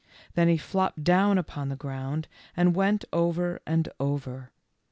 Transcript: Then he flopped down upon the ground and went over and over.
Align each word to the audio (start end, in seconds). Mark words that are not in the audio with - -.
Then 0.33 0.47
he 0.47 0.57
flopped 0.57 1.03
down 1.03 1.37
upon 1.37 1.69
the 1.69 1.75
ground 1.75 2.27
and 2.57 2.73
went 2.75 3.05
over 3.13 3.61
and 3.67 3.87
over. 3.99 4.49